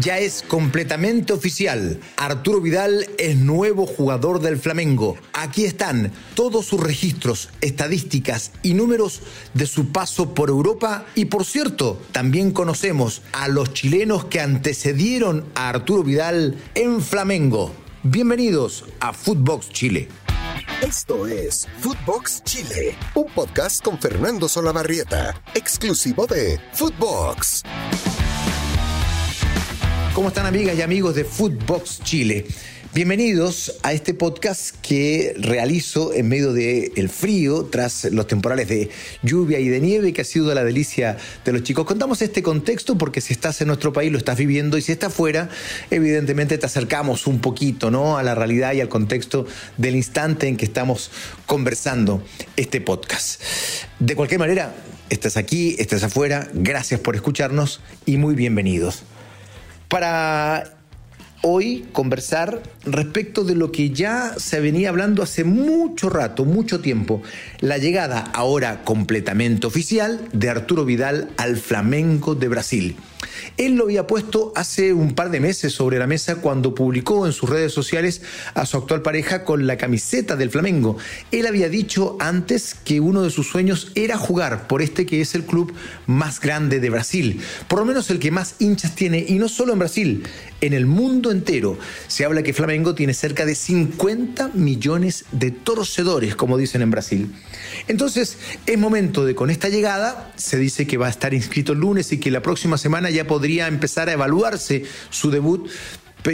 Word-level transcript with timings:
Ya 0.00 0.18
es 0.18 0.42
completamente 0.42 1.32
oficial. 1.32 2.00
Arturo 2.16 2.60
Vidal 2.60 3.06
es 3.18 3.36
nuevo 3.36 3.86
jugador 3.86 4.40
del 4.40 4.58
Flamengo. 4.58 5.16
Aquí 5.32 5.64
están 5.64 6.12
todos 6.34 6.66
sus 6.66 6.80
registros, 6.80 7.48
estadísticas 7.62 8.52
y 8.62 8.74
números 8.74 9.22
de 9.54 9.66
su 9.66 9.92
paso 9.92 10.34
por 10.34 10.50
Europa. 10.50 11.06
Y 11.14 11.26
por 11.26 11.44
cierto, 11.46 11.98
también 12.12 12.50
conocemos 12.50 13.22
a 13.32 13.48
los 13.48 13.72
chilenos 13.72 14.26
que 14.26 14.40
antecedieron 14.40 15.46
a 15.54 15.70
Arturo 15.70 16.02
Vidal 16.02 16.56
en 16.74 17.00
Flamengo. 17.00 17.72
Bienvenidos 18.02 18.84
a 19.00 19.14
Footbox 19.14 19.70
Chile. 19.70 20.08
Esto 20.82 21.26
es 21.26 21.66
Footbox 21.80 22.42
Chile, 22.44 22.94
un 23.14 23.26
podcast 23.32 23.82
con 23.82 23.98
Fernando 23.98 24.46
Solabarrieta, 24.46 25.40
exclusivo 25.54 26.26
de 26.26 26.60
Footbox. 26.74 27.62
¿Cómo 30.16 30.28
están 30.28 30.46
amigas 30.46 30.78
y 30.78 30.80
amigos 30.80 31.14
de 31.14 31.24
Footbox 31.24 32.00
Chile? 32.02 32.46
Bienvenidos 32.94 33.76
a 33.82 33.92
este 33.92 34.14
podcast 34.14 34.74
que 34.80 35.34
realizo 35.36 36.14
en 36.14 36.26
medio 36.26 36.54
del 36.54 37.10
frío, 37.10 37.66
tras 37.66 38.04
los 38.04 38.26
temporales 38.26 38.66
de 38.66 38.88
lluvia 39.22 39.58
y 39.58 39.68
de 39.68 39.78
nieve, 39.78 40.14
que 40.14 40.22
ha 40.22 40.24
sido 40.24 40.54
la 40.54 40.64
delicia 40.64 41.18
de 41.44 41.52
los 41.52 41.64
chicos. 41.64 41.84
Contamos 41.84 42.22
este 42.22 42.42
contexto 42.42 42.96
porque 42.96 43.20
si 43.20 43.34
estás 43.34 43.60
en 43.60 43.66
nuestro 43.66 43.92
país 43.92 44.10
lo 44.10 44.16
estás 44.16 44.38
viviendo 44.38 44.78
y 44.78 44.80
si 44.80 44.90
estás 44.90 45.12
fuera, 45.12 45.50
evidentemente 45.90 46.56
te 46.56 46.64
acercamos 46.64 47.26
un 47.26 47.40
poquito 47.40 47.90
¿no? 47.90 48.16
a 48.16 48.22
la 48.22 48.34
realidad 48.34 48.72
y 48.72 48.80
al 48.80 48.88
contexto 48.88 49.44
del 49.76 49.96
instante 49.96 50.48
en 50.48 50.56
que 50.56 50.64
estamos 50.64 51.10
conversando 51.44 52.24
este 52.56 52.80
podcast. 52.80 53.42
De 53.98 54.16
cualquier 54.16 54.40
manera, 54.40 54.74
estás 55.10 55.36
aquí, 55.36 55.76
estás 55.78 56.02
afuera, 56.04 56.48
gracias 56.54 57.00
por 57.00 57.16
escucharnos 57.16 57.82
y 58.06 58.16
muy 58.16 58.34
bienvenidos 58.34 59.02
para 59.88 60.76
hoy 61.42 61.86
conversar 61.92 62.60
respecto 62.84 63.44
de 63.44 63.54
lo 63.54 63.70
que 63.70 63.90
ya 63.90 64.34
se 64.36 64.60
venía 64.60 64.88
hablando 64.88 65.22
hace 65.22 65.44
mucho 65.44 66.10
rato, 66.10 66.44
mucho 66.44 66.80
tiempo, 66.80 67.22
la 67.60 67.78
llegada 67.78 68.20
ahora 68.32 68.82
completamente 68.82 69.66
oficial 69.66 70.20
de 70.32 70.50
Arturo 70.50 70.84
Vidal 70.84 71.30
al 71.36 71.56
Flamengo 71.56 72.34
de 72.34 72.48
Brasil. 72.48 72.96
Él 73.56 73.76
lo 73.76 73.84
había 73.84 74.06
puesto 74.06 74.52
hace 74.56 74.92
un 74.92 75.14
par 75.14 75.30
de 75.30 75.40
meses 75.40 75.72
sobre 75.72 75.98
la 75.98 76.06
mesa 76.06 76.36
cuando 76.36 76.74
publicó 76.74 77.26
en 77.26 77.32
sus 77.32 77.48
redes 77.48 77.72
sociales 77.72 78.22
a 78.54 78.66
su 78.66 78.76
actual 78.76 79.02
pareja 79.02 79.44
con 79.44 79.66
la 79.66 79.76
camiseta 79.76 80.36
del 80.36 80.50
Flamengo. 80.50 80.96
Él 81.30 81.46
había 81.46 81.68
dicho 81.68 82.16
antes 82.20 82.74
que 82.74 83.00
uno 83.00 83.22
de 83.22 83.30
sus 83.30 83.48
sueños 83.48 83.92
era 83.94 84.18
jugar 84.18 84.66
por 84.66 84.82
este 84.82 85.06
que 85.06 85.20
es 85.20 85.34
el 85.34 85.44
club 85.44 85.72
más 86.06 86.40
grande 86.40 86.80
de 86.80 86.90
Brasil, 86.90 87.40
por 87.68 87.78
lo 87.78 87.84
menos 87.84 88.10
el 88.10 88.18
que 88.18 88.30
más 88.30 88.56
hinchas 88.58 88.94
tiene, 88.94 89.24
y 89.26 89.34
no 89.34 89.48
solo 89.48 89.72
en 89.72 89.78
Brasil, 89.78 90.22
en 90.60 90.72
el 90.72 90.86
mundo 90.86 91.30
entero. 91.30 91.78
Se 92.08 92.24
habla 92.24 92.42
que 92.42 92.52
Flamengo 92.52 92.94
tiene 92.94 93.14
cerca 93.14 93.44
de 93.44 93.54
50 93.54 94.50
millones 94.54 95.24
de 95.32 95.50
torcedores, 95.50 96.36
como 96.36 96.56
dicen 96.56 96.82
en 96.82 96.90
Brasil. 96.90 97.34
Entonces, 97.88 98.38
es 98.66 98.78
momento 98.78 99.24
de 99.24 99.34
con 99.34 99.50
esta 99.50 99.68
llegada, 99.68 100.32
se 100.36 100.58
dice 100.58 100.86
que 100.86 100.96
va 100.96 101.06
a 101.06 101.10
estar 101.10 101.34
inscrito 101.34 101.72
el 101.72 101.80
lunes 101.80 102.12
y 102.12 102.18
que 102.18 102.30
la 102.30 102.42
próxima 102.42 102.78
semana 102.78 103.10
ya 103.10 103.25
podría 103.26 103.68
empezar 103.68 104.08
a 104.08 104.12
evaluarse 104.12 104.84
su 105.10 105.30
debut. 105.30 105.68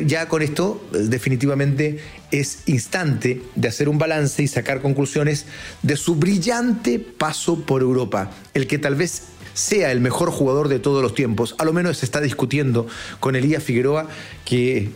Ya 0.07 0.27
con 0.27 0.41
esto 0.41 0.83
definitivamente 0.93 1.99
es 2.31 2.61
instante 2.67 3.43
de 3.55 3.69
hacer 3.69 3.91
un 3.91 3.99
balance 3.99 4.43
y 4.43 4.49
sacar 4.49 4.81
conclusiones 4.81 5.45
de 5.83 5.97
su 5.97 6.15
brillante 6.15 6.99
paso 6.99 7.61
por 7.67 7.83
Europa, 7.83 8.31
el 8.55 8.67
que 8.67 8.79
tal 8.79 8.95
vez 8.95 9.25
sea 9.53 9.93
el 9.93 10.01
mejor 10.01 10.31
jugador 10.31 10.69
de 10.69 10.79
todos 10.79 11.03
los 11.03 11.15
tiempos. 11.15 11.55
A 11.59 11.65
lo 11.65 11.75
menos 11.75 11.99
se 11.99 12.07
está 12.07 12.23
discutiendo 12.23 12.87
con 13.21 13.37
Elías 13.37 13.63
Figueroa, 13.63 14.09
que 14.47 14.91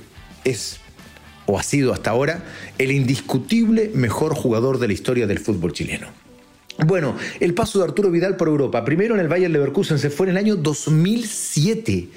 es 0.45 0.81
o 1.47 1.59
ha 1.59 1.63
sido 1.63 1.93
hasta 1.93 2.11
ahora 2.11 2.43
el 2.79 2.91
indiscutible 2.91 3.91
mejor 3.95 4.35
jugador 4.35 4.79
de 4.79 4.89
la 4.89 4.93
historia 4.93 5.27
del 5.27 5.39
fútbol 5.39 5.73
chileno. 5.73 6.26
Bueno, 6.85 7.17
el 7.41 7.55
paso 7.55 7.79
de 7.79 7.85
Arturo 7.85 8.11
Vidal 8.11 8.37
por 8.37 8.49
Europa. 8.49 8.85
Primero 8.85 9.15
en 9.15 9.21
el 9.21 9.29
Bayern 9.29 9.53
Leverkusen 9.53 9.99
se 9.99 10.11
fue 10.11 10.27
en 10.27 10.33
el 10.33 10.37
año 10.37 10.57
2007. 10.57 12.09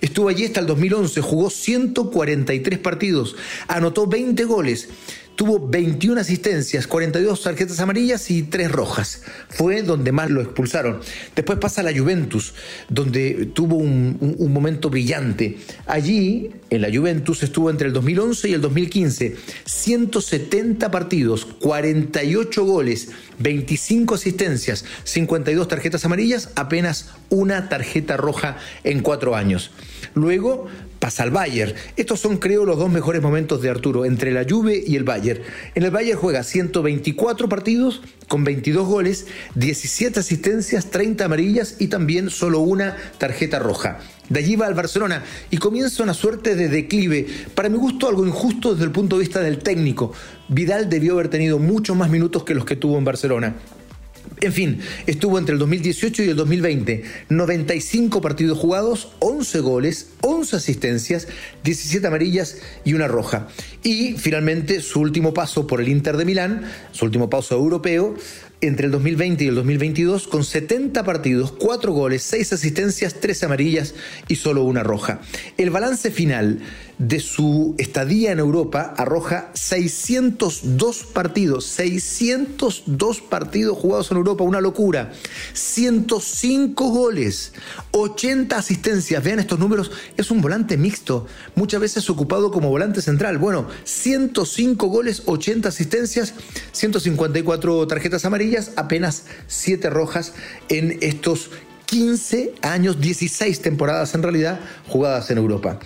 Estuvo 0.00 0.28
allí 0.28 0.44
hasta 0.44 0.60
el 0.60 0.66
2011, 0.66 1.20
jugó 1.20 1.50
143 1.50 2.78
partidos, 2.78 3.34
anotó 3.66 4.06
20 4.06 4.44
goles 4.44 4.88
tuvo 5.36 5.68
21 5.68 6.20
asistencias, 6.20 6.86
42 6.86 7.42
tarjetas 7.42 7.80
amarillas 7.80 8.30
y 8.30 8.42
3 8.42 8.70
rojas. 8.70 9.22
Fue 9.48 9.82
donde 9.82 10.12
más 10.12 10.30
lo 10.30 10.40
expulsaron. 10.40 11.00
Después 11.34 11.58
pasa 11.58 11.80
a 11.80 11.84
la 11.84 11.96
Juventus, 11.96 12.54
donde 12.88 13.50
tuvo 13.52 13.76
un, 13.76 14.36
momento 14.54 14.90
brillante. 14.90 15.58
Allí, 15.86 16.50
en 16.70 16.82
la 16.82 16.88
Juventus, 16.94 17.42
estuvo 17.42 17.70
entre 17.70 17.88
el 17.88 17.92
2011 17.92 18.48
y 18.48 18.52
el 18.52 18.60
2015. 18.60 19.36
170 19.64 20.90
partidos, 20.90 21.44
48 21.44 22.64
goles, 22.64 23.08
25 23.38 24.14
asistencias, 24.14 24.84
52 25.02 25.66
tarjetas 25.66 26.04
amarillas, 26.04 26.50
apenas 26.54 27.10
una 27.30 27.68
tarjeta 27.68 28.16
roja 28.16 28.58
en 28.84 29.00
4 29.00 29.34
años. 29.34 29.70
Luego 30.14 30.68
pasa 31.04 31.22
al 31.22 31.30
Bayern. 31.30 31.74
Estos 31.98 32.20
son, 32.20 32.38
creo, 32.38 32.64
los 32.64 32.78
dos 32.78 32.90
mejores 32.90 33.20
momentos 33.20 33.60
de 33.60 33.68
Arturo, 33.68 34.06
entre 34.06 34.32
la 34.32 34.46
Juve 34.48 34.82
y 34.86 34.96
el 34.96 35.04
Bayern. 35.04 35.42
En 35.74 35.82
el 35.82 35.90
Bayern 35.90 36.18
juega 36.18 36.42
124 36.42 37.46
partidos 37.46 38.00
con 38.26 38.42
22 38.42 38.88
goles, 38.88 39.26
17 39.54 40.20
asistencias, 40.20 40.86
30 40.86 41.26
amarillas 41.26 41.76
y 41.78 41.88
también 41.88 42.30
solo 42.30 42.60
una 42.60 42.96
tarjeta 43.18 43.58
roja. 43.58 43.98
De 44.30 44.40
allí 44.40 44.56
va 44.56 44.66
al 44.66 44.72
Barcelona 44.72 45.22
y 45.50 45.58
comienza 45.58 46.02
una 46.02 46.14
suerte 46.14 46.54
de 46.54 46.70
declive. 46.70 47.26
Para 47.54 47.68
mi 47.68 47.76
gusto, 47.76 48.08
algo 48.08 48.26
injusto 48.26 48.72
desde 48.72 48.86
el 48.86 48.90
punto 48.90 49.18
de 49.18 49.24
vista 49.24 49.40
del 49.40 49.58
técnico. 49.58 50.14
Vidal 50.48 50.88
debió 50.88 51.12
haber 51.12 51.28
tenido 51.28 51.58
muchos 51.58 51.94
más 51.98 52.08
minutos 52.08 52.44
que 52.44 52.54
los 52.54 52.64
que 52.64 52.76
tuvo 52.76 52.96
en 52.96 53.04
Barcelona. 53.04 53.56
En 54.40 54.52
fin, 54.52 54.80
estuvo 55.06 55.38
entre 55.38 55.54
el 55.54 55.58
2018 55.58 56.22
y 56.22 56.28
el 56.28 56.36
2020. 56.36 57.04
95 57.28 58.20
partidos 58.20 58.58
jugados, 58.58 59.12
11 59.20 59.60
goles, 59.60 60.10
11 60.20 60.56
asistencias, 60.56 61.28
17 61.62 62.06
amarillas 62.06 62.58
y 62.84 62.94
una 62.94 63.08
roja. 63.08 63.48
Y 63.82 64.14
finalmente 64.18 64.80
su 64.80 65.00
último 65.00 65.32
paso 65.32 65.66
por 65.66 65.80
el 65.80 65.88
Inter 65.88 66.16
de 66.16 66.24
Milán, 66.24 66.62
su 66.92 67.04
último 67.04 67.30
paso 67.30 67.54
europeo, 67.54 68.16
entre 68.66 68.86
el 68.86 68.92
2020 68.92 69.44
y 69.44 69.48
el 69.48 69.54
2022 69.54 70.28
con 70.28 70.44
70 70.44 71.04
partidos, 71.04 71.52
4 71.52 71.92
goles, 71.92 72.22
6 72.22 72.54
asistencias, 72.54 73.14
3 73.20 73.44
amarillas 73.44 73.94
y 74.28 74.36
solo 74.36 74.64
una 74.64 74.82
roja. 74.82 75.20
El 75.56 75.70
balance 75.70 76.10
final 76.10 76.60
de 76.98 77.18
su 77.18 77.74
estadía 77.78 78.30
en 78.30 78.38
Europa 78.38 78.94
arroja 78.96 79.50
602 79.54 81.04
partidos, 81.12 81.64
602 81.66 83.20
partidos 83.20 83.76
jugados 83.76 84.10
en 84.10 84.18
Europa, 84.18 84.44
una 84.44 84.60
locura, 84.60 85.12
105 85.54 86.88
goles, 86.90 87.52
80 87.90 88.56
asistencias, 88.56 89.24
vean 89.24 89.40
estos 89.40 89.58
números, 89.58 89.90
es 90.16 90.30
un 90.30 90.40
volante 90.40 90.76
mixto, 90.76 91.26
muchas 91.56 91.80
veces 91.80 92.08
ocupado 92.08 92.52
como 92.52 92.70
volante 92.70 93.02
central, 93.02 93.38
bueno, 93.38 93.66
105 93.82 94.86
goles, 94.86 95.22
80 95.26 95.68
asistencias, 95.68 96.34
154 96.72 97.86
tarjetas 97.88 98.24
amarillas, 98.24 98.53
apenas 98.76 99.24
7 99.46 99.90
rojas 99.90 100.34
en 100.68 100.98
estos 101.00 101.50
15 101.86 102.54
años, 102.62 103.00
16 103.00 103.60
temporadas 103.60 104.14
en 104.14 104.22
realidad 104.22 104.60
jugadas 104.88 105.30
en 105.30 105.38
Europa. 105.38 105.78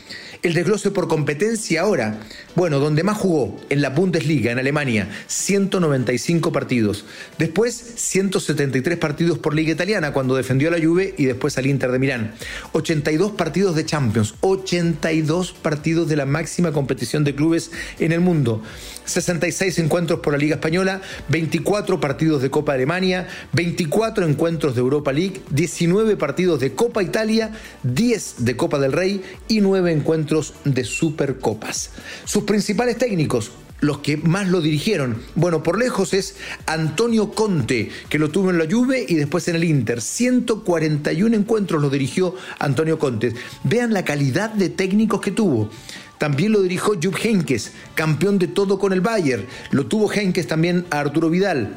El 0.42 0.54
desglose 0.54 0.92
por 0.92 1.08
competencia 1.08 1.80
ahora, 1.80 2.20
bueno, 2.54 2.78
donde 2.78 3.02
más 3.02 3.18
jugó, 3.18 3.58
en 3.70 3.82
la 3.82 3.90
Bundesliga, 3.90 4.52
en 4.52 4.60
Alemania, 4.60 5.10
195 5.26 6.52
partidos. 6.52 7.04
Después, 7.38 7.74
173 7.96 8.98
partidos 8.98 9.38
por 9.38 9.54
Liga 9.54 9.72
Italiana, 9.72 10.12
cuando 10.12 10.36
defendió 10.36 10.68
a 10.68 10.70
la 10.78 10.84
Juve 10.84 11.14
y 11.18 11.24
después 11.24 11.58
al 11.58 11.66
Inter 11.66 11.90
de 11.90 11.98
Milán. 11.98 12.34
82 12.72 13.32
partidos 13.32 13.74
de 13.74 13.84
Champions, 13.84 14.36
82 14.40 15.53
partidos 15.53 16.09
de 16.09 16.16
la 16.16 16.24
máxima 16.24 16.71
competición 16.71 17.24
de 17.24 17.34
clubes 17.34 17.72
en 17.98 18.12
el 18.12 18.21
mundo. 18.21 18.62
66 19.09 19.78
encuentros 19.78 20.21
por 20.21 20.33
la 20.33 20.39
Liga 20.39 20.57
Española, 20.57 21.01
24 21.28 22.01
partidos 22.01 22.43
de 22.43 22.51
Copa 22.51 22.75
Alemania, 22.75 23.27
24 23.53 24.27
encuentros 24.27 24.75
de 24.75 24.81
Europa 24.81 25.13
League, 25.13 25.41
19 25.51 26.16
partidos 26.16 26.60
de 26.60 26.75
Copa 26.75 27.03
Italia, 27.03 27.53
10 27.83 28.45
de 28.45 28.57
Copa 28.57 28.78
del 28.78 28.93
Rey 28.93 29.22
y 29.49 29.60
9 29.60 29.93
encuentros 29.93 30.55
de 30.65 30.84
Supercopas. 30.84 31.91
Sus 32.25 32.45
principales 32.45 32.99
técnicos, 32.99 33.53
los 33.81 33.99
que 33.99 34.16
más 34.16 34.49
lo 34.49 34.60
dirigieron. 34.60 35.22
Bueno, 35.34 35.63
por 35.63 35.78
lejos 35.78 36.15
es 36.15 36.37
Antonio 36.66 37.31
Conte, 37.31 37.91
que 38.09 38.19
lo 38.19 38.31
tuvo 38.31 38.51
en 38.51 38.59
la 38.59 38.66
Juve 38.71 39.05
y 39.09 39.15
después 39.15 39.47
en 39.49 39.57
el 39.57 39.65
Inter. 39.65 40.01
141 40.01 41.37
encuentros 41.37 41.81
lo 41.81 41.91
dirigió 41.91 42.34
Antonio 42.59 42.99
Conte. 42.99 43.34
Vean 43.65 43.93
la 43.93 44.05
calidad 44.05 44.51
de 44.51 44.69
técnicos 44.69 45.21
que 45.21 45.31
tuvo. 45.31 45.71
También 46.18 46.53
lo 46.53 46.62
dirigió 46.62 46.94
Jupp 47.00 47.16
Heynckes, 47.22 47.72
campeón 47.94 48.38
de 48.38 48.48
todo 48.48 48.78
con 48.78 48.92
el 48.92 49.00
Bayern. 49.00 49.47
Lo 49.70 49.86
tuvo 49.86 50.12
Heynckes 50.12 50.48
también 50.48 50.84
a 50.91 51.00
Arturo 51.00 51.30
Vidal. 51.30 51.74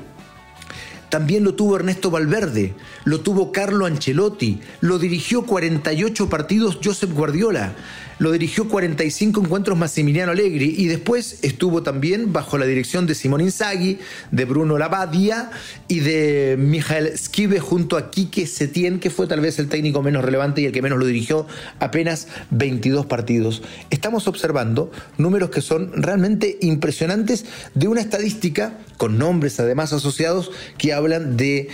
también 1.09 1.43
lo 1.43 1.55
tuvo 1.55 1.75
Ernesto 1.75 2.09
Valverde, 2.09 2.73
lo 3.03 3.19
tuvo 3.19 3.51
Carlo 3.51 3.85
Ancelotti, 3.85 4.61
lo 4.79 4.97
dirigió 4.97 5.45
48 5.45 6.29
partidos 6.29 6.79
Josep 6.81 7.11
Guardiola, 7.11 7.75
lo 8.19 8.31
dirigió 8.31 8.67
45 8.67 9.41
encuentros 9.41 9.77
Massimiliano 9.77 10.31
Allegri 10.31 10.75
y 10.77 10.87
después 10.87 11.39
estuvo 11.41 11.83
también 11.83 12.33
bajo 12.33 12.57
la 12.57 12.65
dirección 12.65 13.07
de 13.07 13.15
Simón 13.15 13.41
Inzaghi, 13.41 13.99
de 14.31 14.45
Bruno 14.45 14.77
Labadia 14.77 15.51
y 15.87 15.99
de 15.99 16.55
Michael 16.57 17.17
Skive 17.17 17.59
junto 17.59 17.97
a 17.97 18.11
Quique 18.11 18.47
Setién, 18.47 18.99
que 18.99 19.09
fue 19.09 19.27
tal 19.27 19.41
vez 19.41 19.59
el 19.59 19.69
técnico 19.69 20.01
menos 20.01 20.23
relevante 20.23 20.61
y 20.61 20.65
el 20.65 20.71
que 20.71 20.81
menos 20.81 20.99
lo 20.99 21.05
dirigió, 21.05 21.47
apenas 21.79 22.27
22 22.51 23.05
partidos. 23.05 23.61
Estamos 23.89 24.27
observando 24.27 24.91
números 25.17 25.49
que 25.49 25.61
son 25.61 25.91
realmente 25.93 26.57
impresionantes 26.61 27.45
de 27.73 27.87
una 27.87 28.01
estadística 28.01 28.77
con 28.97 29.17
nombres 29.17 29.59
además 29.59 29.93
asociados 29.93 30.51
que 30.77 30.93
hablan 30.93 31.37
de 31.37 31.69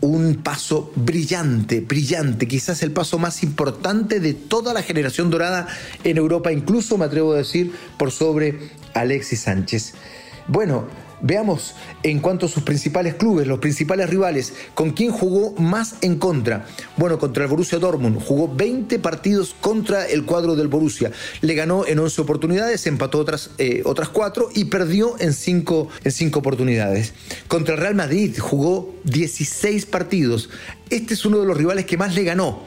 un 0.00 0.36
paso 0.42 0.92
brillante, 0.94 1.80
brillante, 1.80 2.46
quizás 2.46 2.82
el 2.82 2.92
paso 2.92 3.18
más 3.18 3.42
importante 3.42 4.20
de 4.20 4.34
toda 4.34 4.74
la 4.74 4.82
generación 4.82 5.30
dorada 5.30 5.66
en 6.04 6.18
Europa, 6.18 6.52
incluso 6.52 6.98
me 6.98 7.06
atrevo 7.06 7.32
a 7.32 7.38
decir 7.38 7.72
por 7.98 8.10
sobre 8.10 8.70
Alexis 8.94 9.40
Sánchez. 9.40 9.94
Bueno, 10.48 10.86
Veamos 11.20 11.74
en 12.02 12.20
cuanto 12.20 12.46
a 12.46 12.48
sus 12.48 12.62
principales 12.62 13.14
clubes, 13.14 13.46
los 13.46 13.58
principales 13.58 14.10
rivales, 14.10 14.52
con 14.74 14.90
quién 14.90 15.10
jugó 15.10 15.52
más 15.60 15.96
en 16.02 16.18
contra. 16.18 16.66
Bueno, 16.96 17.18
contra 17.18 17.44
el 17.44 17.50
Borussia 17.50 17.78
Dortmund 17.78 18.20
jugó 18.22 18.54
20 18.54 18.98
partidos 18.98 19.54
contra 19.60 20.06
el 20.06 20.24
cuadro 20.24 20.56
del 20.56 20.68
Borussia. 20.68 21.12
Le 21.40 21.54
ganó 21.54 21.86
en 21.86 21.98
11 21.98 22.20
oportunidades, 22.20 22.86
empató 22.86 23.18
otras, 23.18 23.50
eh, 23.58 23.82
otras 23.84 24.10
4 24.10 24.50
y 24.54 24.66
perdió 24.66 25.16
en 25.18 25.32
5 25.32 25.88
en 26.04 26.12
cinco 26.12 26.40
oportunidades. 26.40 27.14
Contra 27.48 27.74
el 27.74 27.80
Real 27.80 27.94
Madrid 27.94 28.36
jugó 28.38 28.94
16 29.04 29.86
partidos. 29.86 30.50
Este 30.90 31.14
es 31.14 31.24
uno 31.24 31.38
de 31.38 31.46
los 31.46 31.56
rivales 31.56 31.86
que 31.86 31.96
más 31.96 32.14
le 32.14 32.24
ganó 32.24 32.62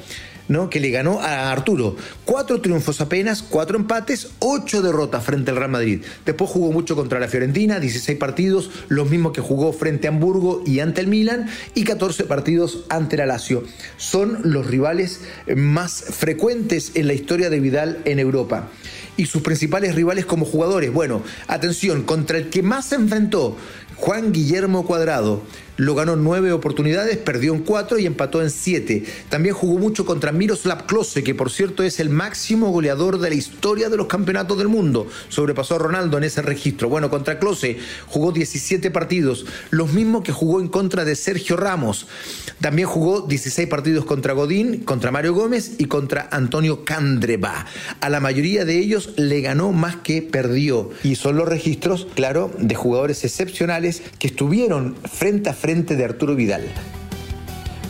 que 0.70 0.80
le 0.80 0.90
ganó 0.90 1.20
a 1.20 1.52
Arturo. 1.52 1.96
Cuatro 2.26 2.60
triunfos 2.60 3.02
apenas, 3.02 3.44
cuatro 3.44 3.78
empates, 3.78 4.32
ocho 4.40 4.82
derrotas 4.82 5.24
frente 5.24 5.52
al 5.52 5.58
Real 5.58 5.70
Madrid. 5.70 6.02
Después 6.26 6.50
jugó 6.50 6.72
mucho 6.72 6.96
contra 6.96 7.20
la 7.20 7.28
Fiorentina, 7.28 7.80
16 7.80 8.18
partidos, 8.18 8.72
los 8.88 9.10
mismos 9.10 9.32
que 9.32 9.42
jugó 9.42 9.72
frente 9.74 10.08
a 10.08 10.10
Hamburgo 10.10 10.64
y 10.66 10.80
ante 10.80 11.02
el 11.02 11.08
Milan, 11.08 11.50
y 11.76 11.84
14 11.84 12.24
partidos 12.24 12.86
ante 12.90 13.22
el 13.22 13.28
Lazio. 13.28 13.64
Son 13.98 14.40
los 14.44 14.66
rivales 14.66 15.22
más 15.56 16.04
frecuentes 16.10 16.94
en 16.96 17.06
la 17.06 17.14
historia 17.14 17.52
de 17.52 17.60
Vidal 17.60 18.00
en 18.06 18.18
Europa 18.18 18.70
y 19.18 19.26
sus 19.28 19.44
principales 19.44 19.94
rivales 19.96 20.26
como 20.26 20.46
jugadores. 20.46 20.92
Bueno, 20.92 21.22
atención, 21.48 22.04
contra 22.04 22.38
el 22.38 22.50
que 22.50 22.64
más 22.64 22.88
se 22.88 22.96
enfrentó, 22.96 23.56
Juan 23.98 24.32
Guillermo 24.32 24.86
Cuadrado. 24.86 25.44
Lo 25.80 25.96
ganó 25.96 26.18
nueve 26.18 26.52
oportunidades, 26.52 27.16
perdió 27.16 27.54
en 27.54 27.62
cuatro 27.62 27.98
y 27.98 28.06
empató 28.06 28.42
en 28.42 28.50
siete. 28.50 29.06
También 29.30 29.56
jugó 29.56 29.80
mucho 29.80 30.06
contra 30.06 30.34
Miroslav 30.34 30.86
Klose, 30.86 31.24
que 31.24 31.34
por 31.34 31.50
cierto 31.50 31.84
es 31.84 32.02
el 32.02 32.10
máximo 32.10 32.70
goleador 32.70 33.18
de 33.18 33.30
la 33.30 33.36
historia 33.36 33.88
de 33.88 33.96
los 33.96 34.08
campeonatos 34.08 34.58
del 34.58 34.68
mundo. 34.68 35.08
Sobrepasó 35.30 35.76
a 35.76 35.80
Ronaldo 35.80 36.18
en 36.18 36.26
ese 36.26 36.42
registro. 36.42 36.90
Bueno, 36.90 37.10
contra 37.10 37.40
Klose 37.40 37.78
jugó 38.08 38.34
17 38.34 38.92
partidos, 38.92 39.46
los 39.70 39.94
mismos 39.94 40.24
que 40.26 40.34
jugó 40.34 40.60
en 40.60 40.68
contra 40.68 41.06
de 41.06 41.16
Sergio 41.16 41.56
Ramos. 41.56 42.08
También 42.60 42.90
jugó 42.90 43.22
16 43.22 43.70
partidos 43.70 44.04
contra 44.04 44.34
Godín, 44.34 44.82
contra 44.82 45.12
Mario 45.12 45.34
Gómez 45.34 45.76
y 45.78 45.86
contra 45.86 46.28
Antonio 46.30 46.84
Candreva. 46.84 47.66
A 48.02 48.10
la 48.10 48.20
mayoría 48.20 48.66
de 48.66 48.78
ellos 48.80 49.12
le 49.16 49.40
ganó 49.40 49.72
más 49.72 49.96
que 49.96 50.22
perdió. 50.22 50.90
Y 51.06 51.16
son 51.16 51.38
los 51.38 51.48
registros, 51.48 52.06
claro, 52.16 52.52
de 52.60 52.76
jugadores 52.76 53.24
excepcionales 53.24 54.02
que 54.20 54.28
estuvieron 54.28 54.98
frente 55.10 55.50
a 55.50 55.54
frente 55.54 55.69
de 55.70 56.04
Arturo 56.04 56.36
Vidal. 56.36 56.64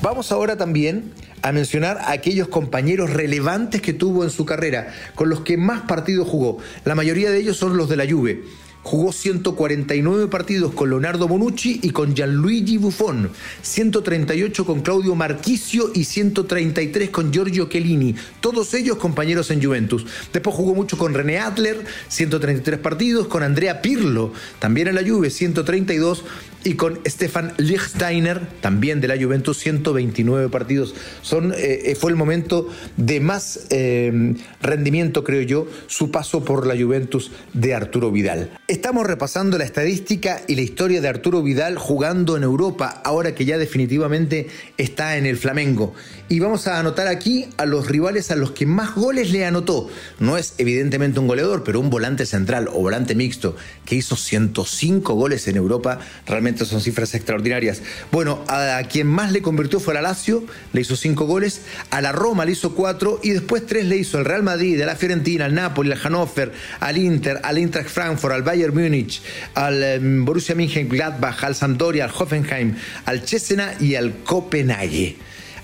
Vamos 0.01 0.33
ahora 0.33 0.57
también 0.57 1.13
a 1.41 1.53
mencionar 1.53 1.97
a 1.97 2.11
aquellos 2.11 2.49
compañeros 2.49 3.13
relevantes 3.13 3.81
que 3.81 3.93
tuvo 3.93 4.25
en 4.25 4.29
su 4.29 4.45
carrera, 4.45 4.89
con 5.15 5.29
los 5.29 5.41
que 5.41 5.55
más 5.55 5.83
partidos 5.83 6.27
jugó. 6.27 6.57
La 6.83 6.93
mayoría 6.93 7.31
de 7.31 7.39
ellos 7.39 7.55
son 7.55 7.77
los 7.77 7.87
de 7.87 7.95
la 7.95 8.05
Juve. 8.05 8.43
Jugó 8.81 9.11
149 9.11 10.27
partidos 10.27 10.73
con 10.73 10.89
Leonardo 10.89 11.27
Bonucci 11.27 11.79
y 11.83 11.89
con 11.89 12.15
Gianluigi 12.15 12.77
Buffon, 12.77 13.29
138 13.61 14.65
con 14.65 14.81
Claudio 14.81 15.15
Marchisio 15.15 15.91
y 15.93 16.05
133 16.05 17.09
con 17.09 17.31
Giorgio 17.31 17.67
Chiellini, 17.67 18.15
todos 18.39 18.73
ellos 18.73 18.97
compañeros 18.97 19.51
en 19.51 19.61
Juventus. 19.61 20.05
Después 20.31 20.55
jugó 20.55 20.73
mucho 20.73 20.97
con 20.97 21.13
René 21.13 21.39
Adler, 21.39 21.83
133 22.07 22.79
partidos, 22.79 23.27
con 23.27 23.43
Andrea 23.43 23.81
Pirlo, 23.81 24.31
también 24.59 24.87
en 24.87 24.95
la 24.95 25.03
Juve, 25.03 25.29
132 25.29 26.23
y 26.63 26.73
con 26.73 26.99
Stefan 27.05 27.53
Lichtsteiner, 27.57 28.45
también 28.61 29.01
de 29.01 29.07
la 29.07 29.21
Juventus, 29.21 29.57
129 29.59 30.49
partidos. 30.49 30.95
Son, 31.21 31.53
eh, 31.55 31.95
fue 31.99 32.11
el 32.11 32.17
momento 32.17 32.67
de 32.97 33.19
más 33.19 33.67
eh, 33.69 34.35
rendimiento, 34.61 35.23
creo 35.23 35.41
yo, 35.41 35.67
su 35.87 36.11
paso 36.11 36.43
por 36.43 36.65
la 36.65 36.75
Juventus 36.81 37.31
de 37.53 37.73
Arturo 37.73 38.11
Vidal. 38.11 38.51
Estamos 38.69 39.07
repasando 39.07 39.57
la 39.57 39.63
estadística 39.63 40.43
y 40.45 40.53
la 40.53 40.61
historia 40.61 41.01
de 41.01 41.07
Arturo 41.07 41.41
Vidal 41.41 41.79
jugando 41.79 42.37
en 42.37 42.43
Europa, 42.43 43.01
ahora 43.03 43.33
que 43.33 43.43
ya 43.43 43.57
definitivamente 43.57 44.47
está 44.77 45.17
en 45.17 45.25
el 45.25 45.37
Flamengo. 45.37 45.95
Y 46.27 46.39
vamos 46.39 46.67
a 46.67 46.77
anotar 46.77 47.07
aquí 47.07 47.47
a 47.57 47.65
los 47.65 47.87
rivales 47.87 48.29
a 48.29 48.35
los 48.35 48.51
que 48.51 48.67
más 48.67 48.93
goles 48.93 49.31
le 49.31 49.43
anotó. 49.43 49.89
No 50.19 50.37
es 50.37 50.53
evidentemente 50.59 51.19
un 51.19 51.25
goleador, 51.25 51.63
pero 51.63 51.79
un 51.79 51.89
volante 51.89 52.27
central 52.27 52.67
o 52.67 52.73
volante 52.73 53.15
mixto 53.15 53.55
que 53.85 53.95
hizo 53.95 54.15
105 54.15 55.15
goles 55.15 55.47
en 55.47 55.55
Europa, 55.55 55.97
realmente 56.27 56.63
son 56.63 56.79
cifras 56.79 57.15
extraordinarias. 57.15 57.81
Bueno, 58.11 58.43
a, 58.47 58.83
quien 58.83 59.07
más 59.07 59.31
le 59.31 59.41
convirtió 59.41 59.79
fue 59.79 59.97
a 59.97 60.01
Lazio, 60.03 60.43
le 60.73 60.81
hizo 60.81 60.95
cinco 60.95 61.25
goles, 61.25 61.61
a 61.89 62.01
la 62.01 62.11
Roma 62.11 62.45
le 62.45 62.51
hizo 62.51 62.75
cuatro 62.75 63.19
y 63.23 63.31
después 63.31 63.65
tres 63.65 63.85
le 63.85 63.97
hizo 63.97 64.19
al 64.19 64.25
Real 64.25 64.43
Madrid, 64.43 64.79
a 64.79 64.85
la 64.85 64.95
Fiorentina, 64.95 65.45
al 65.45 65.55
Napoli, 65.55 65.91
al 65.91 65.97
Hannover, 65.97 66.51
al 66.79 66.99
Inter, 66.99 67.39
al 67.41 67.57
Eintracht 67.57 67.89
Frankfurt, 67.89 68.35
al 68.35 68.43
Bayern 68.43 68.58
Múnich, 68.67 69.21
al 69.53 69.81
em, 69.83 70.25
Borussia 70.25 70.55
Mönchengladbach, 70.55 71.43
al 71.43 71.55
Sampdoria, 71.55 72.05
al 72.05 72.11
Hoffenheim, 72.11 72.75
al 73.05 73.27
Cesena 73.27 73.73
y 73.79 73.95
al 73.95 74.23
Copenhague. 74.23 75.17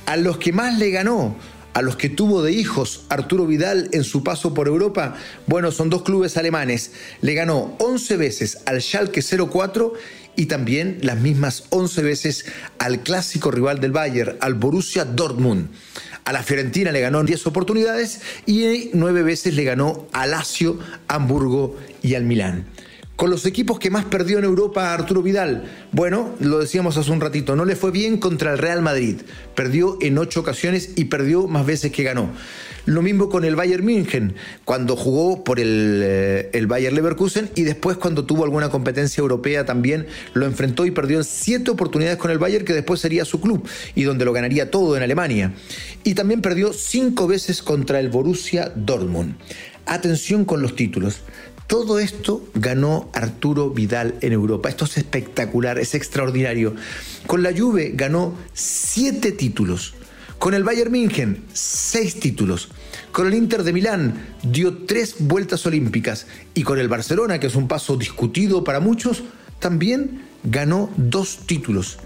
A 0.06 0.18
los 0.18 0.38
que 0.38 0.54
más 0.54 0.78
le 0.78 0.92
ganó 0.92 1.36
a 1.76 1.82
los 1.82 1.98
que 1.98 2.08
tuvo 2.08 2.42
de 2.42 2.54
hijos 2.54 3.02
Arturo 3.10 3.46
Vidal 3.46 3.90
en 3.92 4.06
su 4.06 4.24
paso 4.24 4.54
por 4.54 4.70
Europa, 4.70 5.18
bueno, 5.46 5.72
son 5.72 5.90
dos 5.90 6.04
clubes 6.04 6.38
alemanes. 6.38 6.94
Le 7.20 7.34
ganó 7.34 7.76
11 7.80 8.16
veces 8.16 8.60
al 8.66 8.82
Schalke 8.82 9.22
04 9.22 9.94
y 10.38 10.46
también 10.46 11.00
las 11.02 11.20
mismas 11.20 11.66
11 11.72 12.02
veces 12.02 12.46
al 12.80 13.02
clásico 13.02 13.52
rival 13.52 13.82
del 13.82 13.92
Bayern, 13.92 14.38
al 14.40 14.54
Borussia 14.54 15.04
Dortmund. 15.04 15.68
A 16.24 16.32
la 16.32 16.44
Fiorentina 16.44 16.94
le 16.94 17.02
ganó 17.02 17.20
en 17.20 17.26
10 17.26 17.46
oportunidades 17.48 18.22
y 18.46 18.90
9 18.94 19.24
veces 19.24 19.54
le 19.54 19.66
ganó 19.66 20.08
a 20.14 20.26
Lazio, 20.26 20.80
Hamburgo 21.10 21.78
y 22.02 22.16
al 22.16 22.24
Milán. 22.24 22.66
Con 23.16 23.30
los 23.30 23.46
equipos 23.46 23.80
que 23.80 23.90
más 23.90 24.04
perdió 24.04 24.40
en 24.40 24.44
Europa 24.44 24.94
Arturo 24.94 25.22
Vidal, 25.22 25.64
bueno, 25.94 26.36
lo 26.42 26.60
decíamos 26.60 26.98
hace 26.98 27.12
un 27.12 27.22
ratito, 27.22 27.56
no 27.56 27.64
le 27.64 27.78
fue 27.78 27.92
bien 27.92 28.18
contra 28.18 28.52
el 28.52 28.58
Real 28.58 28.82
Madrid. 28.82 29.22
Perdió 29.56 29.98
en 30.02 30.18
ocho 30.18 30.42
ocasiones 30.42 30.92
y 30.98 31.06
perdió 31.06 31.48
más 31.48 31.66
veces 31.66 31.94
que 31.94 32.04
ganó. 32.04 32.30
Lo 32.86 33.02
mismo 33.02 33.30
con 33.30 33.46
el 33.46 33.56
Bayern 33.56 33.86
München, 33.86 34.36
cuando 34.66 34.98
jugó 34.98 35.46
por 35.46 35.62
el, 35.62 36.02
eh, 36.04 36.50
el 36.52 36.68
Bayern 36.68 36.94
Leverkusen 36.94 37.50
y 37.56 37.64
después 37.64 37.96
cuando 37.96 38.26
tuvo 38.26 38.44
alguna 38.44 38.70
competencia 38.70 39.22
europea 39.22 39.66
también 39.66 40.08
lo 40.34 40.46
enfrentó 40.46 40.86
y 40.86 40.92
perdió 40.92 41.18
en 41.20 41.24
siete 41.24 41.72
oportunidades 41.72 42.18
con 42.18 42.32
el 42.32 42.38
Bayern, 42.38 42.66
que 42.66 42.74
después 42.74 43.00
sería 43.00 43.24
su 43.24 43.40
club 43.40 43.66
y 43.96 44.04
donde 44.04 44.26
lo 44.26 44.34
ganaría 44.34 44.70
todo 44.70 44.98
en 44.98 45.04
Alemania. 45.04 45.54
Y 46.04 46.16
también 46.16 46.42
perdió 46.42 46.74
cinco 46.74 47.28
veces 47.28 47.64
contra 47.64 48.02
el 48.02 48.10
Borussia 48.10 48.74
Dortmund. 48.76 49.36
Atención 49.86 50.44
con 50.44 50.62
los 50.62 50.76
títulos. 50.76 51.22
Todo 51.68 51.98
esto 51.98 52.48
ganó 52.54 53.10
Arturo 53.14 53.72
Vidal 53.72 54.16
en 54.22 54.34
Europa. 54.34 54.70
Esto 54.70 54.86
es 54.86 54.98
espectacular, 54.98 55.80
es 55.80 55.96
extraordinario. 55.96 56.76
Con 57.26 57.42
la 57.42 57.58
Juve 57.58 57.92
ganó 57.96 58.36
siete 58.54 59.32
títulos. 59.32 59.96
Con 60.38 60.54
el 60.54 60.64
Bayern 60.64 60.92
München, 60.92 61.44
seis 61.54 62.20
títulos. 62.20 62.70
Con 63.12 63.26
el 63.26 63.34
Inter 63.34 63.64
de 63.64 63.74
Milán 63.74 64.36
dio 64.44 64.86
tres 64.86 65.16
vueltas 65.20 65.66
olímpicas. 65.66 66.28
Y 66.54 66.62
con 66.62 66.78
el 66.78 66.88
Barcelona, 66.88 67.40
que 67.40 67.48
es 67.48 67.56
un 67.56 67.68
paso 67.68 67.98
discutido 67.98 68.64
para 68.64 68.80
muchos, 68.80 69.24
también 69.60 70.22
ganó 70.44 70.92
dos 70.98 71.40
títulos. 71.48 71.98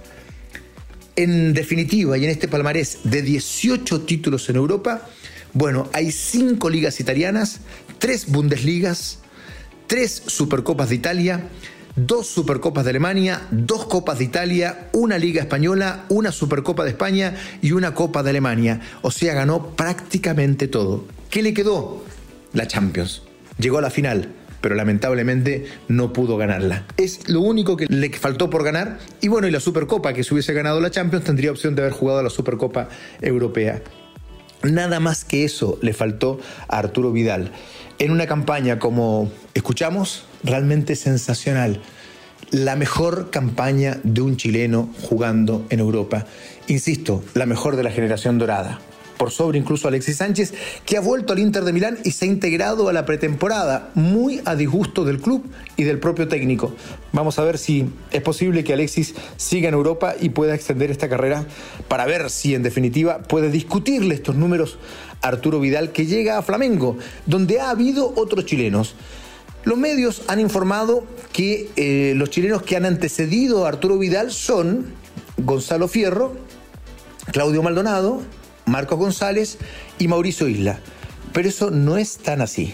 En 1.18 1.54
definitiva, 1.54 2.18
y 2.18 2.24
en 2.24 2.30
este 2.30 2.48
palmarés 2.48 3.00
de 3.04 3.22
18 3.22 4.02
títulos 4.02 4.48
en 4.50 4.56
Europa, 4.56 5.10
bueno, 5.52 5.90
hay 5.92 6.12
cinco 6.14 6.70
ligas 6.70 7.02
italianas, 7.02 7.60
tres 7.98 8.28
Bundesligas, 8.28 9.20
tres 9.90 10.22
Supercopas 10.28 10.90
de 10.90 10.96
Italia, 10.96 11.50
dos 11.96 12.28
Supercopas 12.28 12.84
de 12.84 12.92
Alemania, 12.92 13.42
dos 13.50 13.86
Copas 13.86 14.20
de 14.20 14.26
Italia, 14.26 14.88
una 14.94 15.18
Liga 15.18 15.42
Española, 15.42 16.06
una 16.10 16.32
Supercopa 16.32 16.84
de 16.84 16.92
España 16.92 17.36
y 17.64 17.72
una 17.72 17.96
Copa 17.96 18.22
de 18.22 18.30
Alemania. 18.30 18.82
O 19.02 19.10
sea, 19.10 19.34
ganó 19.34 19.76
prácticamente 19.76 20.68
todo. 20.68 21.06
¿Qué 21.32 21.42
le 21.42 21.56
quedó? 21.56 22.04
La 22.54 22.68
Champions. 22.68 23.24
Llegó 23.58 23.80
a 23.80 23.82
la 23.82 23.90
final. 23.90 24.30
pero 24.62 24.76
lamentablemente 24.76 25.66
no 25.88 26.14
pudo 26.14 26.38
ganarla. 26.38 26.86
Es 26.98 27.30
lo 27.30 27.42
único 27.42 27.78
que 27.78 27.86
le 27.88 28.10
faltó 28.12 28.50
por 28.50 28.64
ganar. 28.64 29.00
Y 29.22 29.28
bueno, 29.28 29.48
y 29.48 29.52
la 29.52 29.60
Supercopa, 29.60 30.14
que 30.14 30.24
si 30.24 30.34
hubiese 30.34 30.54
ganado 30.54 30.82
la 30.82 30.92
Champions, 30.92 31.26
tendría 31.26 31.52
opción 31.52 31.76
de 31.76 31.84
haber 31.84 31.94
jugado 31.94 32.22
la 32.24 32.30
Supercopa 32.30 32.90
Europea. 33.22 33.82
Nada 34.64 35.00
más 35.00 35.24
que 35.24 35.46
eso 35.46 35.80
le 35.82 35.94
faltó 35.94 36.40
a 36.68 36.80
Arturo 36.80 37.12
Vidal. 37.12 37.52
En 37.98 38.12
una 38.12 38.28
campaña 38.28 38.80
como 38.80 39.32
escuchamos, 39.54 40.26
realmente 40.44 40.96
sensacional. 40.96 41.82
La 42.52 42.76
mejor 42.76 43.30
campaña 43.30 44.00
de 44.04 44.22
un 44.22 44.38
chileno 44.38 44.90
jugando 45.02 45.66
en 45.70 45.80
Europa. 45.80 46.26
Insisto, 46.68 47.24
la 47.34 47.46
mejor 47.46 47.76
de 47.76 47.84
la 47.84 47.92
generación 47.92 48.38
dorada 48.38 48.80
por 49.20 49.32
sobre 49.32 49.60
incluso 49.60 49.90
Alexis 49.90 50.16
Sánchez, 50.16 50.54
que 50.86 50.96
ha 50.96 51.02
vuelto 51.02 51.34
al 51.34 51.40
Inter 51.40 51.66
de 51.66 51.74
Milán 51.74 52.00
y 52.06 52.12
se 52.12 52.24
ha 52.24 52.28
integrado 52.30 52.88
a 52.88 52.94
la 52.94 53.06
pretemporada, 53.06 53.92
muy 53.94 54.42
a 54.46 54.56
disgusto 54.56 55.04
del 55.04 55.20
club 55.20 55.46
y 55.76 55.84
del 55.84 56.00
propio 56.00 56.30
técnico. 56.30 56.74
Vamos 57.12 57.38
a 57.38 57.44
ver 57.44 57.58
si 57.58 57.90
es 58.12 58.22
posible 58.22 58.64
que 58.64 58.72
Alexis 58.72 59.14
siga 59.36 59.68
en 59.68 59.74
Europa 59.74 60.16
y 60.18 60.30
pueda 60.30 60.56
extender 60.56 60.90
esta 60.90 61.10
carrera 61.10 61.46
para 61.90 62.06
ver 62.06 62.30
si 62.30 62.56
en 62.56 62.64
definitiva 62.64 63.20
puede 63.24 63.52
discutirle 63.52 64.16
estos 64.16 64.36
números 64.36 64.80
Arturo 65.22 65.60
Vidal 65.60 65.92
que 65.92 66.06
llega 66.06 66.38
a 66.38 66.42
Flamengo, 66.42 66.98
donde 67.26 67.60
ha 67.60 67.72
habido 67.72 68.14
otros 68.16 68.46
chilenos. 68.46 68.96
Los 69.66 69.78
medios 69.78 70.22
han 70.28 70.40
informado 70.40 71.04
que 71.34 71.70
eh, 71.76 72.14
los 72.16 72.30
chilenos 72.30 72.62
que 72.62 72.78
han 72.78 72.86
antecedido 72.86 73.66
a 73.66 73.68
Arturo 73.68 73.98
Vidal 73.98 74.32
son 74.32 74.86
Gonzalo 75.36 75.90
Fierro, 75.90 76.38
Claudio 77.34 77.62
Maldonado, 77.62 78.22
Marcos 78.70 79.00
González 79.00 79.58
y 79.98 80.08
Mauricio 80.08 80.48
Isla. 80.48 80.80
Pero 81.34 81.50
eso 81.50 81.72
no 81.72 81.98
es 81.98 82.18
tan 82.18 82.42
así, 82.42 82.74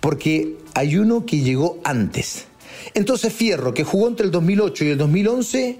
porque 0.00 0.56
hay 0.74 0.96
uno 0.96 1.24
que 1.24 1.40
llegó 1.40 1.78
antes. 1.84 2.46
Entonces 2.94 3.32
Fierro, 3.32 3.74
que 3.74 3.84
jugó 3.84 4.08
entre 4.08 4.26
el 4.26 4.32
2008 4.32 4.84
y 4.84 4.88
el 4.88 4.98
2011, 4.98 5.78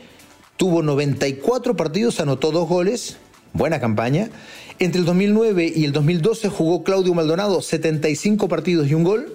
tuvo 0.56 0.82
94 0.82 1.76
partidos, 1.76 2.20
anotó 2.20 2.52
dos 2.52 2.68
goles, 2.68 3.16
buena 3.52 3.80
campaña. 3.80 4.30
Entre 4.78 5.00
el 5.00 5.04
2009 5.04 5.72
y 5.74 5.84
el 5.84 5.92
2012 5.92 6.48
jugó 6.48 6.82
Claudio 6.82 7.14
Maldonado 7.14 7.60
75 7.60 8.48
partidos 8.48 8.88
y 8.88 8.94
un 8.94 9.04
gol. 9.04 9.34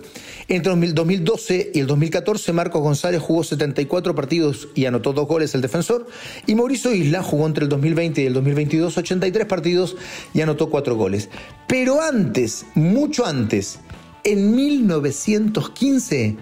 Entre 0.50 0.72
el 0.72 0.94
2012 0.94 1.72
y 1.74 1.80
el 1.80 1.88
2014, 1.88 2.54
Marcos 2.54 2.82
González 2.82 3.22
jugó 3.22 3.44
74 3.44 4.16
partidos 4.16 4.70
y 4.75 4.86
anotó 4.86 5.12
dos 5.12 5.27
goles 5.27 5.54
el 5.56 5.62
defensor. 5.62 6.08
Y 6.46 6.56
Mauricio 6.56 6.94
Isla 6.94 7.22
jugó 7.22 7.48
entre 7.48 7.66
el 7.66 7.70
2020 7.70 8.22
y 8.22 8.25
el 8.27 8.34
2022 8.34 8.98
83 8.98 9.46
partidos 9.46 9.98
y 10.34 10.39
anotó 10.39 10.70
cuatro 10.70 10.96
goles. 10.96 11.30
Pero 11.68 12.01
antes, 12.01 12.66
mucho 12.75 13.25
antes, 13.25 13.80
en 14.24 14.56
1915, 14.56 16.38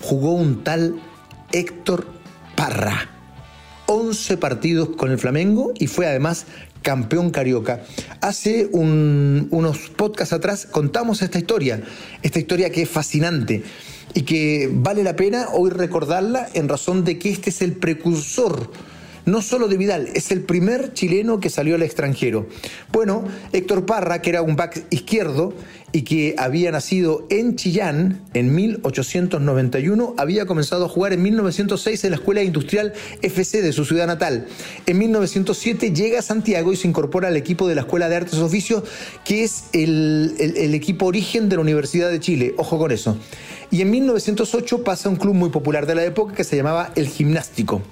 jugó 0.00 0.34
un 0.34 0.64
tal 0.64 1.00
Héctor 1.52 2.06
Parra. 2.56 3.10
11 3.86 4.36
partidos 4.38 4.88
con 4.96 5.12
el 5.12 5.18
Flamengo 5.18 5.72
y 5.78 5.86
fue 5.86 6.06
además 6.06 6.46
campeón 6.84 7.30
carioca. 7.30 7.82
Hace 8.20 8.68
unos 8.70 9.78
podcasts 9.96 10.34
atrás 10.34 10.68
contamos 10.70 11.22
esta 11.22 11.38
historia, 11.38 11.82
esta 12.22 12.38
historia 12.38 12.70
que 12.70 12.82
es 12.82 12.88
fascinante 12.88 13.64
y 14.12 14.22
que 14.22 14.70
vale 14.70 15.02
la 15.02 15.16
pena 15.16 15.48
hoy 15.52 15.70
recordarla 15.70 16.46
en 16.52 16.68
razón 16.68 17.02
de 17.02 17.18
que 17.18 17.30
este 17.30 17.50
es 17.50 17.62
el 17.62 17.72
precursor 17.72 18.70
no 19.26 19.42
solo 19.42 19.68
de 19.68 19.76
Vidal, 19.76 20.08
es 20.14 20.30
el 20.30 20.42
primer 20.42 20.92
chileno 20.92 21.40
que 21.40 21.50
salió 21.50 21.74
al 21.74 21.82
extranjero. 21.82 22.46
Bueno, 22.92 23.24
Héctor 23.52 23.86
Parra, 23.86 24.20
que 24.20 24.30
era 24.30 24.42
un 24.42 24.56
back 24.56 24.86
izquierdo 24.90 25.54
y 25.92 26.02
que 26.02 26.34
había 26.38 26.72
nacido 26.72 27.26
en 27.30 27.56
Chillán 27.56 28.22
en 28.34 28.54
1891, 28.54 30.14
había 30.18 30.44
comenzado 30.44 30.86
a 30.86 30.88
jugar 30.88 31.12
en 31.12 31.22
1906 31.22 32.04
en 32.04 32.10
la 32.10 32.16
Escuela 32.16 32.42
Industrial 32.42 32.92
FC 33.22 33.62
de 33.62 33.72
su 33.72 33.84
ciudad 33.84 34.06
natal. 34.06 34.46
En 34.86 34.98
1907 34.98 35.92
llega 35.92 36.18
a 36.18 36.22
Santiago 36.22 36.72
y 36.72 36.76
se 36.76 36.88
incorpora 36.88 37.28
al 37.28 37.36
equipo 37.36 37.68
de 37.68 37.76
la 37.76 37.82
Escuela 37.82 38.08
de 38.08 38.16
Artes 38.16 38.38
y 38.38 38.42
Oficios, 38.42 38.82
que 39.24 39.44
es 39.44 39.66
el, 39.72 40.34
el 40.38 40.74
equipo 40.74 41.06
origen 41.06 41.48
de 41.48 41.56
la 41.56 41.62
Universidad 41.62 42.10
de 42.10 42.20
Chile. 42.20 42.54
Ojo 42.58 42.78
con 42.78 42.90
eso. 42.90 43.16
Y 43.70 43.80
en 43.80 43.90
1908 43.90 44.84
pasa 44.84 45.08
a 45.08 45.12
un 45.12 45.16
club 45.16 45.34
muy 45.34 45.50
popular 45.50 45.86
de 45.86 45.94
la 45.94 46.04
época 46.04 46.34
que 46.34 46.44
se 46.44 46.56
llamaba 46.56 46.92
El 46.96 47.08
Gimnástico. 47.08 47.82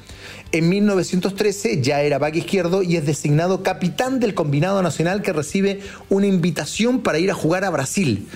En 0.53 0.69
1913 0.69 1.81
ya 1.81 2.03
era 2.03 2.19
back 2.19 2.37
izquierdo 2.37 2.83
y 2.83 2.97
es 2.97 3.07
designado 3.07 3.63
capitán 3.63 4.21
del 4.21 4.35
combinado 4.35 4.83
nacional 4.83 5.23
que 5.23 5.33
recibe 5.33 5.81
una 6.11 6.27
invitación 6.27 7.01
para 7.01 7.19
ir 7.19 7.31
a 7.31 7.35
jugar 7.35 7.65
a 7.65 7.71
Brasil. 7.71 8.29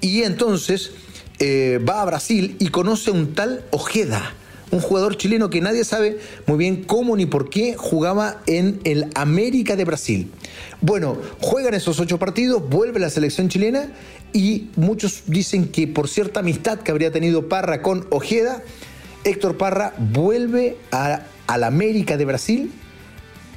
Y 0.00 0.22
entonces 0.22 0.90
eh, 1.38 1.78
va 1.88 2.02
a 2.02 2.04
Brasil 2.04 2.56
y 2.58 2.68
conoce 2.68 3.10
a 3.10 3.12
un 3.12 3.34
tal 3.34 3.64
Ojeda, 3.70 4.34
un 4.72 4.80
jugador 4.80 5.16
chileno 5.16 5.50
que 5.50 5.60
nadie 5.60 5.84
sabe 5.84 6.18
muy 6.46 6.58
bien 6.58 6.82
cómo 6.82 7.16
ni 7.16 7.26
por 7.26 7.48
qué 7.48 7.76
jugaba 7.76 8.42
en 8.46 8.80
el 8.82 9.06
América 9.14 9.76
de 9.76 9.84
Brasil. 9.84 10.32
Bueno, 10.80 11.16
juegan 11.40 11.74
esos 11.74 12.00
ocho 12.00 12.18
partidos, 12.18 12.68
vuelve 12.68 12.98
la 12.98 13.08
selección 13.08 13.48
chilena 13.48 13.92
y 14.32 14.68
muchos 14.74 15.22
dicen 15.26 15.68
que 15.68 15.86
por 15.86 16.08
cierta 16.08 16.40
amistad 16.40 16.80
que 16.80 16.90
habría 16.90 17.12
tenido 17.12 17.48
Parra 17.48 17.82
con 17.82 18.04
Ojeda, 18.10 18.64
Héctor 19.24 19.56
Parra 19.56 19.94
vuelve 19.98 20.76
a 20.90 21.22
al 21.46 21.64
América 21.64 22.16
de 22.16 22.24
Brasil, 22.24 22.72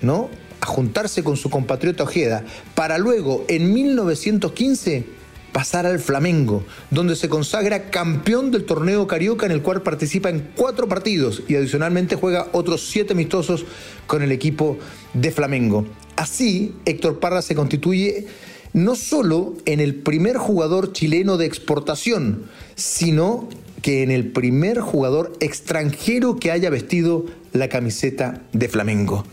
¿no? 0.02 0.30
A 0.60 0.66
juntarse 0.66 1.24
con 1.24 1.38
su 1.38 1.50
compatriota 1.50 2.04
Ojeda, 2.04 2.44
para 2.74 2.98
luego, 2.98 3.46
en 3.48 3.74
1915, 3.74 5.06
pasar 5.54 5.86
al 5.86 6.00
Flamengo, 6.00 6.66
donde 6.92 7.16
se 7.16 7.30
consagra 7.30 7.90
campeón 7.90 8.52
del 8.52 8.66
torneo 8.66 9.08
carioca 9.08 9.46
en 9.46 9.54
el 9.54 9.62
cual 9.62 9.82
participa 9.84 10.30
en 10.30 10.50
cuatro 10.56 10.90
partidos 10.90 11.44
y 11.48 11.56
adicionalmente 11.56 12.18
juega 12.18 12.50
otros 12.52 12.90
siete 12.90 13.14
amistosos 13.14 13.66
con 14.08 14.22
el 14.22 14.34
equipo 14.34 14.78
de 15.14 15.32
Flamengo. 15.32 15.86
Así, 16.18 16.76
Héctor 16.84 17.20
Parra 17.20 17.42
se 17.42 17.56
constituye 17.56 18.28
no 18.76 18.98
solo 18.98 19.54
en 19.66 19.80
el 19.80 19.96
primer 19.96 20.36
jugador 20.36 20.92
chileno 20.92 21.38
de 21.38 21.46
exportación, 21.46 22.44
sino 22.76 23.48
que 23.82 24.04
en 24.04 24.12
el 24.12 24.34
primer 24.34 24.82
jugador 24.82 25.32
extranjero 25.40 26.36
que 26.36 26.52
haya 26.52 26.70
vestido 26.70 27.26
la 27.54 27.70
camiseta 27.70 28.42
de 28.52 28.68
Flamengo. 28.68 29.24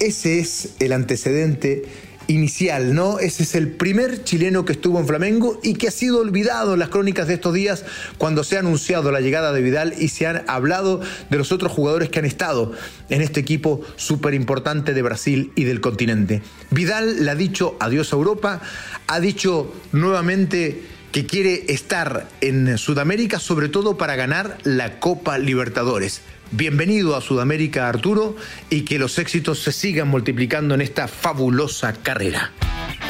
Ese 0.00 0.40
es 0.40 0.70
el 0.80 0.92
antecedente 0.92 1.84
inicial, 2.28 2.94
¿no? 2.94 3.18
Ese 3.18 3.42
es 3.42 3.54
el 3.54 3.68
primer 3.68 4.24
chileno 4.24 4.64
que 4.64 4.72
estuvo 4.72 4.98
en 4.98 5.06
Flamengo 5.06 5.60
y 5.62 5.74
que 5.74 5.88
ha 5.88 5.90
sido 5.90 6.20
olvidado 6.20 6.74
en 6.74 6.80
las 6.80 6.88
crónicas 6.88 7.28
de 7.28 7.34
estos 7.34 7.54
días 7.54 7.84
cuando 8.18 8.44
se 8.44 8.56
ha 8.56 8.60
anunciado 8.60 9.12
la 9.12 9.20
llegada 9.20 9.52
de 9.52 9.62
Vidal 9.62 9.94
y 9.98 10.08
se 10.08 10.26
han 10.26 10.42
hablado 10.46 11.00
de 11.30 11.38
los 11.38 11.52
otros 11.52 11.72
jugadores 11.72 12.08
que 12.08 12.18
han 12.18 12.24
estado 12.24 12.72
en 13.08 13.22
este 13.22 13.40
equipo 13.40 13.80
súper 13.96 14.34
importante 14.34 14.94
de 14.94 15.02
Brasil 15.02 15.52
y 15.54 15.64
del 15.64 15.80
continente. 15.80 16.42
Vidal 16.70 17.24
le 17.24 17.30
ha 17.30 17.34
dicho 17.34 17.76
adiós 17.80 18.12
a 18.12 18.16
Europa, 18.16 18.60
ha 19.06 19.20
dicho 19.20 19.72
nuevamente 19.92 20.82
que 21.12 21.24
quiere 21.26 21.64
estar 21.68 22.28
en 22.40 22.76
Sudamérica 22.76 23.38
sobre 23.38 23.68
todo 23.68 23.96
para 23.96 24.16
ganar 24.16 24.58
la 24.64 24.98
Copa 24.98 25.38
Libertadores. 25.38 26.20
Bienvenido 26.50 27.16
a 27.16 27.20
Sudamérica, 27.20 27.88
Arturo, 27.88 28.36
y 28.70 28.82
que 28.82 28.98
los 28.98 29.18
éxitos 29.18 29.58
se 29.60 29.72
sigan 29.72 30.08
multiplicando 30.08 30.74
en 30.74 30.80
esta 30.80 31.08
fabulosa 31.08 31.92
carrera. 31.92 32.52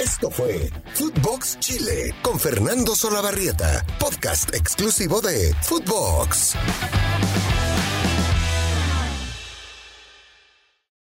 Esto 0.03 0.31
fue 0.31 0.71
Footbox 0.95 1.59
Chile 1.61 2.15
con 2.23 2.39
Fernando 2.39 2.95
Solabarrieta, 2.95 3.85
podcast 3.99 4.55
exclusivo 4.55 5.21
de 5.21 5.55
Footbox. 5.63 6.55